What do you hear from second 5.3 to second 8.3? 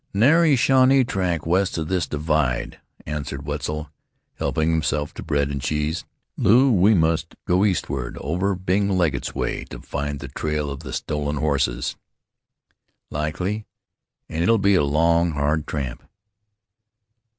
and cheese. "Lew, we must go eastward,